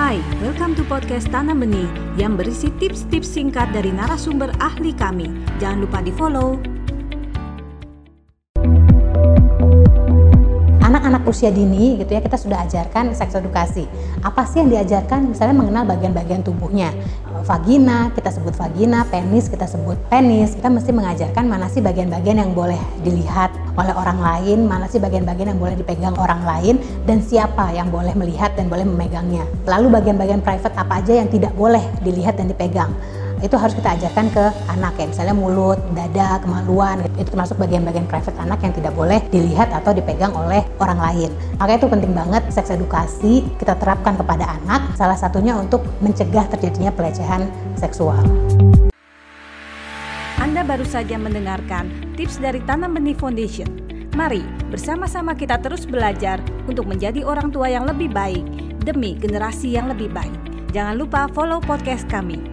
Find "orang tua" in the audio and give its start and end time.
57.22-57.70